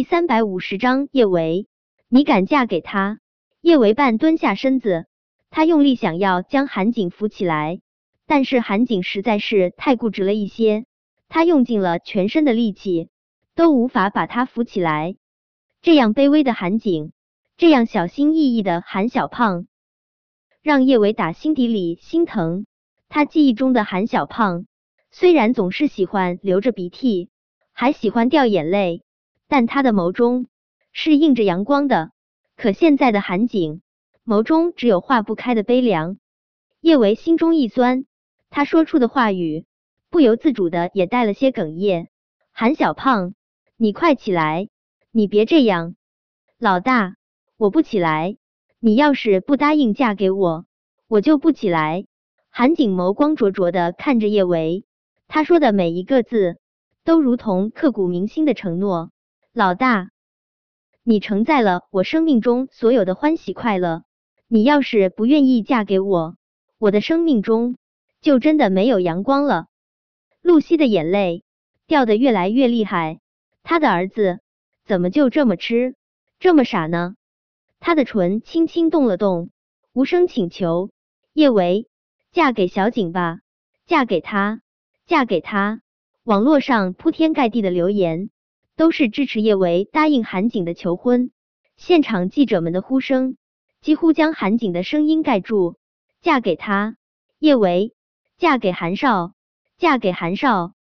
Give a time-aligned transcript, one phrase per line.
[0.00, 1.68] 第三百五十章叶维，
[2.08, 3.18] 你敢嫁给他？
[3.60, 5.04] 叶维半蹲下身子，
[5.50, 7.82] 他用力想要将韩景扶起来，
[8.26, 10.86] 但是韩景实在是太固执了一些，
[11.28, 13.10] 他用尽了全身的力气，
[13.54, 15.16] 都无法把他扶起来。
[15.82, 17.12] 这样卑微的韩景，
[17.58, 19.66] 这样小心翼翼的韩小胖，
[20.62, 22.64] 让叶维打心底里心疼。
[23.10, 24.64] 他记忆中的韩小胖，
[25.10, 27.28] 虽然总是喜欢流着鼻涕，
[27.74, 29.02] 还喜欢掉眼泪。
[29.50, 30.46] 但他的眸中
[30.92, 32.12] 是映着阳光的，
[32.56, 33.82] 可现在的韩景
[34.24, 36.18] 眸中只有化不开的悲凉。
[36.80, 38.06] 叶维心中一酸，
[38.48, 39.66] 他说出的话语
[40.08, 42.08] 不由自主的也带了些哽咽。
[42.52, 43.34] 韩小胖，
[43.76, 44.68] 你快起来，
[45.10, 45.96] 你别这样。
[46.56, 47.16] 老大，
[47.56, 48.36] 我不起来。
[48.78, 50.64] 你要是不答应嫁给我，
[51.08, 52.06] 我就不起来。
[52.50, 54.84] 韩景眸光灼灼的看着叶维，
[55.26, 56.60] 他说的每一个字
[57.02, 59.10] 都如同刻骨铭心的承诺。
[59.52, 60.10] 老大，
[61.02, 64.04] 你承载了我生命中所有的欢喜快乐。
[64.46, 66.36] 你要是不愿意嫁给我，
[66.78, 67.76] 我的生命中
[68.20, 69.66] 就真的没有阳光了。
[70.40, 71.42] 露西的眼泪
[71.88, 73.18] 掉得越来越厉害，
[73.64, 74.38] 他的儿子
[74.84, 75.96] 怎么就这么痴，
[76.38, 77.16] 这么傻呢？
[77.80, 79.50] 他的唇轻轻动了动，
[79.92, 80.90] 无声请求
[81.34, 81.88] ：“叶维，
[82.30, 83.40] 嫁给小景吧，
[83.84, 84.60] 嫁给他，
[85.06, 85.82] 嫁给他。”
[86.22, 88.30] 网络上铺天盖地的留言。
[88.80, 91.32] 都是支持叶维答应韩景的求婚，
[91.76, 93.36] 现场记者们的呼声
[93.82, 95.76] 几乎将韩景的声音盖住。
[96.22, 96.96] 嫁给他，
[97.38, 97.92] 叶维，
[98.38, 99.34] 嫁给韩少，
[99.76, 100.72] 嫁给韩少。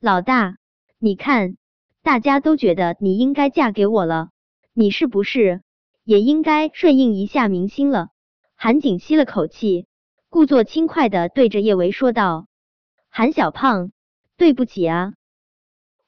[0.00, 0.56] 老大，
[0.98, 1.58] 你看，
[2.02, 4.30] 大家都觉得你应该嫁给我了，
[4.72, 5.60] 你是不是
[6.02, 8.08] 也应该顺应一下民心了？
[8.56, 9.86] 韩景吸了口气，
[10.30, 12.46] 故作轻快的对着叶维说道
[13.12, 13.92] ：“韩小胖，
[14.38, 15.12] 对不起啊。”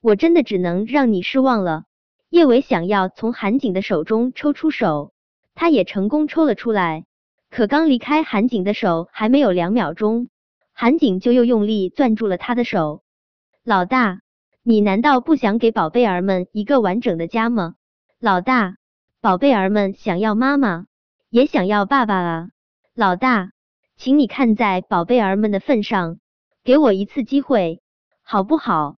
[0.06, 1.82] 我真的只能让你失望了。
[2.30, 5.12] 叶伟想要从韩景的手中抽出手，
[5.56, 7.06] 他也成功抽了出来。
[7.50, 10.28] 可刚离开韩景的手还没有两秒钟，
[10.72, 13.02] 韩景就又用力攥住了他的手。
[13.64, 14.20] 老大，
[14.62, 17.74] 你难道不想给宝贝儿们一个完整的家吗？
[18.20, 18.76] 老大，
[19.20, 20.86] 宝贝儿们想要妈妈，
[21.30, 22.48] 也想要爸爸啊！
[22.94, 23.50] 老大，
[23.96, 26.20] 请你看在宝贝儿们的份上，
[26.62, 27.82] 给我一次机会，
[28.22, 28.98] 好不好？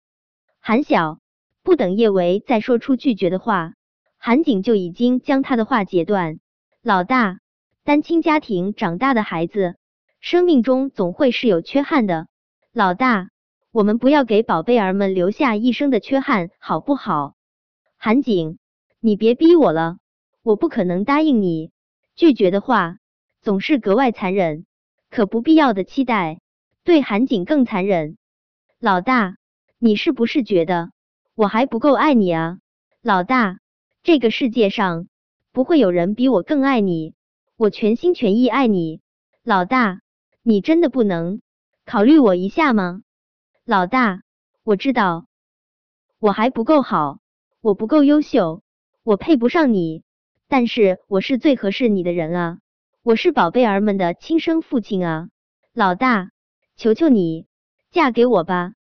[0.67, 1.19] 韩晓
[1.63, 3.75] 不等叶维再说出拒绝的话，
[4.17, 6.41] 韩景就已经将他的话截断。
[6.83, 7.39] 老大，
[7.85, 9.77] 单亲家庭长大的孩子，
[10.19, 12.27] 生命中总会是有缺憾的。
[12.73, 13.29] 老大，
[13.71, 17.35] 我们不要给宝贝儿们留下一生的缺憾，好不好？
[17.95, 18.57] 韩景，
[18.99, 19.99] 你别逼我了，
[20.43, 21.71] 我不可能答应你。
[22.13, 22.97] 拒绝的话
[23.39, 24.65] 总是格外残忍，
[25.09, 26.41] 可不必要的期待
[26.83, 28.17] 对韩景更残忍。
[28.81, 29.37] 老大。
[29.79, 30.91] 你是不是觉得
[31.35, 32.57] 我还不够爱你啊，
[33.03, 33.59] 老大？
[34.01, 35.07] 这个世界上
[35.51, 37.13] 不会有人比我更爱你，
[37.57, 39.01] 我全心全意爱你，
[39.43, 40.01] 老大，
[40.41, 41.41] 你真的不能
[41.85, 43.03] 考虑我一下吗？
[43.65, 44.23] 老大，
[44.63, 45.27] 我知道
[46.19, 47.19] 我还不够好，
[47.61, 48.63] 我不够优秀，
[49.03, 50.01] 我配不上你，
[50.47, 52.57] 但是我是最合适你的人啊，
[53.03, 55.29] 我是宝贝儿们的亲生父亲啊，
[55.71, 56.31] 老大，
[56.77, 57.45] 求求你
[57.91, 58.73] 嫁给我吧。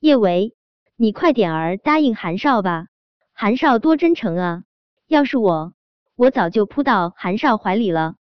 [0.00, 0.54] 叶维，
[0.96, 2.86] 你快点儿答应韩少吧！
[3.34, 4.62] 韩少多真诚啊！
[5.06, 5.74] 要是我，
[6.16, 8.14] 我早就扑到韩少怀里了。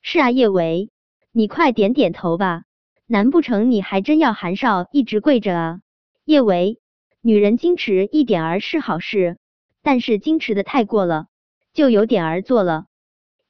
[0.00, 0.88] 是啊，叶维，
[1.30, 2.62] 你快点点头吧！
[3.06, 5.80] 难不成你还真要韩少一直跪着啊？
[6.24, 6.80] 叶维，
[7.20, 9.36] 女人矜持一点儿是好事，
[9.82, 11.26] 但是矜持的太过了，
[11.74, 12.86] 就有点儿做了。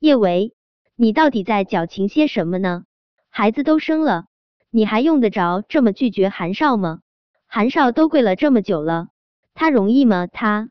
[0.01, 0.55] 叶维，
[0.97, 2.83] 你到底在矫情些什么呢？
[3.29, 4.25] 孩子都生了，
[4.71, 6.99] 你还用得着这么拒绝韩少吗？
[7.53, 9.09] 韩少都跪了这么久了，
[9.55, 10.29] 他容易吗？
[10.29, 10.71] 他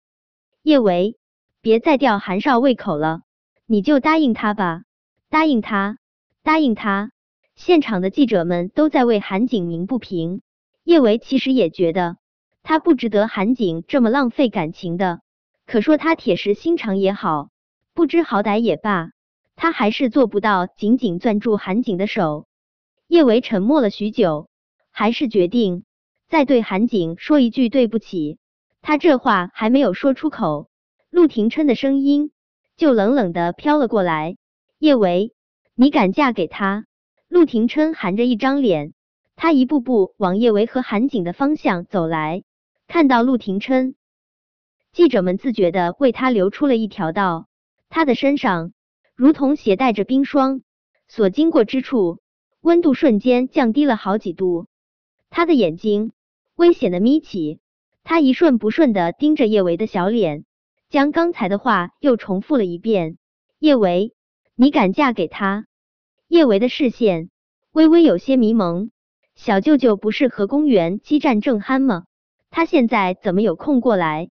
[0.63, 1.17] 叶维，
[1.59, 3.23] 别再吊韩少胃口了，
[3.65, 4.83] 你就答应他吧，
[5.29, 5.97] 答应他，
[6.41, 7.11] 答应他。
[7.53, 10.41] 现场的记者们都在为韩景鸣不平。
[10.85, 12.15] 叶维其实也觉得
[12.63, 15.19] 他不值得韩景这么浪费感情的，
[15.65, 17.49] 可说他铁石心肠也好，
[17.93, 19.11] 不知好歹也罢，
[19.57, 22.47] 他还是做不到紧紧攥住韩景的手。
[23.09, 24.47] 叶维沉默了许久，
[24.91, 25.83] 还是决定。
[26.29, 28.37] 再对韩景说一句对不起，
[28.83, 30.69] 他这话还没有说出口，
[31.09, 32.31] 陆廷琛的声音
[32.77, 34.37] 就冷冷的飘了过来
[34.77, 35.33] ：“叶维，
[35.73, 36.85] 你敢嫁给他？”
[37.27, 38.93] 陆廷琛含着一张脸，
[39.35, 42.43] 他一步步往叶维和韩景的方向走来。
[42.87, 43.95] 看到陆廷琛，
[44.91, 47.47] 记者们自觉的为他留出了一条道，
[47.89, 48.71] 他的身上
[49.15, 50.61] 如同携带着冰霜，
[51.07, 52.19] 所经过之处，
[52.61, 54.67] 温度瞬间降低了好几度。
[55.31, 56.11] 他的眼睛。
[56.59, 57.61] 危险的眯起，
[58.03, 60.43] 他一瞬不瞬的盯着叶维的小脸，
[60.89, 63.17] 将刚才的话又重复了一遍。
[63.59, 64.13] 叶维，
[64.55, 65.67] 你敢嫁给他？
[66.27, 67.29] 叶维的视线
[67.71, 68.91] 微微有些迷蒙。
[69.35, 72.03] 小舅舅不是和公园激战正酣吗？
[72.49, 74.29] 他现在怎么有空过来？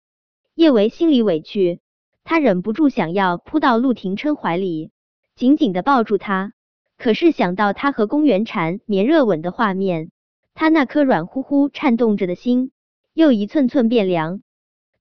[0.54, 1.80] 叶维心里委屈，
[2.22, 4.92] 他忍不住想要扑到陆廷琛怀里，
[5.34, 6.52] 紧紧的抱住他。
[6.96, 10.11] 可是想到他和公园缠绵热吻的画面，
[10.54, 12.70] 他那颗软乎乎颤动着的心
[13.14, 14.42] 又一寸寸变凉。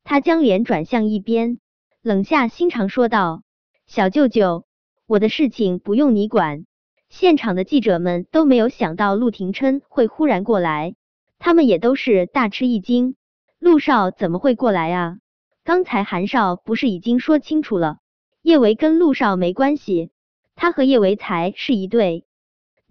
[0.03, 1.59] 他将脸转向一边，
[2.01, 3.43] 冷下心肠说道
[3.85, 4.65] ：“小舅舅，
[5.05, 6.65] 我的事情不用你管。”
[7.09, 10.95] 现场的记者们都没有想到陆廷琛会忽然过来，
[11.39, 13.15] 他们也都是大吃一惊。
[13.59, 15.17] 陆少怎么会过来啊？
[15.63, 17.97] 刚才韩少不是已经说清楚了，
[18.41, 20.09] 叶维跟陆少没关系，
[20.55, 22.25] 他和叶维才是一对。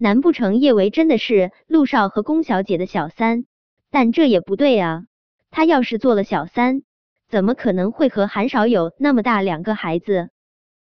[0.03, 3.45] 难不成叶维真的是陆少和龚小姐的小三？
[3.91, 5.03] 但这也不对啊，
[5.51, 6.81] 他要是做了小三。
[7.29, 10.31] 怎么可能会和韩少有那么大两个孩子？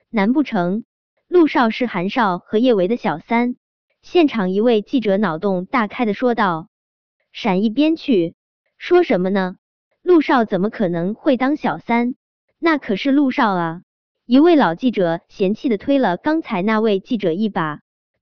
[0.08, 0.84] 难不成
[1.26, 3.56] 陆少是韩少和叶维的小三？
[4.02, 6.68] 现场一位记者脑洞大开的说道
[7.34, 8.36] ：“闪一边去！
[8.76, 9.56] 说什么呢？
[10.00, 12.14] 陆少怎么可能会当小三？
[12.60, 13.82] 那可是陆少啊！”
[14.26, 17.80] 一位老记者嫌弃的推了刚才那位记者一把。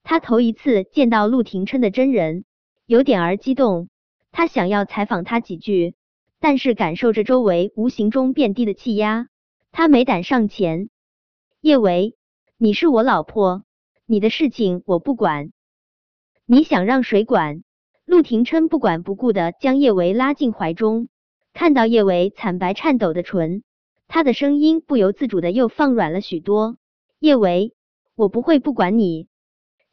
[0.09, 2.45] 他头一次见到陆廷琛的真人，
[2.87, 3.89] 有点儿激动，
[4.31, 5.97] 他想要采访他几句。
[6.39, 9.27] 但是感受着周围无形中变低的气压，
[9.73, 10.91] 他没胆上前。
[11.61, 12.15] 叶维，
[12.57, 13.65] 你是我老婆，
[14.07, 15.51] 你的事情我不管，
[16.47, 17.65] 你想让谁管？
[18.05, 21.09] 陆廷琛不管不顾的将叶维拉进怀中，
[21.53, 23.65] 看到叶维惨白颤抖的唇，
[24.07, 26.77] 他的声音不由自主的又放软了许多。
[27.19, 27.75] 叶维，
[28.15, 29.27] 我不会不管你，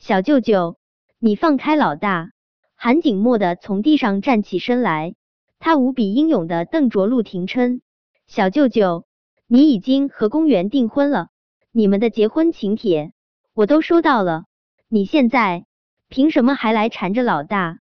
[0.05, 0.75] 小舅舅，
[1.17, 2.31] 你放开老大。
[2.75, 5.15] 韩景墨的从地上站起身来。
[5.59, 7.79] 他无比英勇的瞪着陆廷琛，
[8.27, 9.05] 小舅舅，
[9.47, 11.29] 你已经和公园订婚了，
[11.71, 13.13] 你们的结婚请帖
[13.53, 14.43] 我都收到了，
[14.89, 15.65] 你现在
[16.09, 17.79] 凭什么还来缠着老大？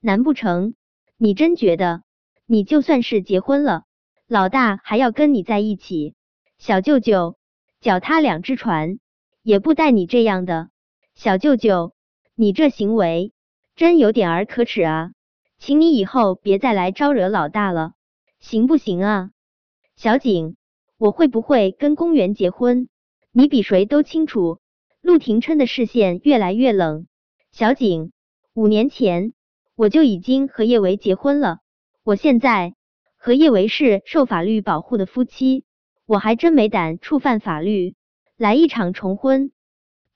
[0.00, 0.74] 难不成
[1.16, 2.02] 你真觉得
[2.44, 3.84] 你就算是结婚了，
[4.26, 6.16] 老大还要跟你在一起？
[6.58, 7.36] 小舅舅，
[7.80, 8.98] 脚踏两只船，
[9.44, 10.70] 也不带你这样的，
[11.14, 11.92] 小舅舅，
[12.34, 13.32] 你这行为
[13.76, 15.12] 真有点儿可耻啊！
[15.58, 17.92] 请你以后别再来招惹老大了，
[18.40, 19.30] 行不行啊？
[19.94, 20.56] 小景，
[20.98, 22.88] 我会不会跟公园结婚，
[23.30, 24.58] 你比谁都清楚。
[25.00, 27.06] 陆廷琛的视线越来越冷。
[27.52, 28.12] 小景，
[28.54, 29.32] 五年前
[29.76, 31.58] 我就已经和叶维结婚了，
[32.02, 32.74] 我现在
[33.16, 35.64] 和叶维是受法律保护的夫妻，
[36.06, 37.94] 我还真没胆触犯法律，
[38.36, 39.52] 来一场重婚。